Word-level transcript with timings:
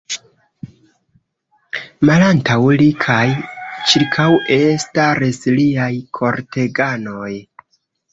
Malantaŭ 2.09 2.55
li 2.81 2.87
kaj 3.03 3.19
ĉirkaŭe 3.91 4.57
staris 4.85 5.39
liaj 5.61 5.91
korteganoj. 6.21 7.29